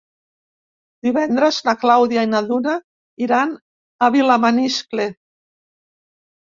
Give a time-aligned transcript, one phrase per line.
[1.07, 2.75] Divendres na Clàudia i na Duna
[3.29, 3.55] iran
[4.09, 5.11] a Vilamaniscle.